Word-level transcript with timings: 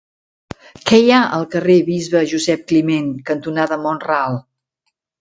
Què 0.91 0.99
hi 1.01 1.11
ha 1.17 1.19
al 1.37 1.45
carrer 1.57 1.77
Bisbe 1.91 2.23
Josep 2.33 2.67
Climent 2.75 3.15
cantonada 3.31 3.81
Mont-ral? 3.87 4.45